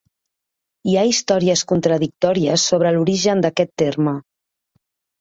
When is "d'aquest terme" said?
3.47-4.19